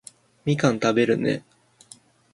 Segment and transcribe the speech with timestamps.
[0.45, 1.45] みかん食べるね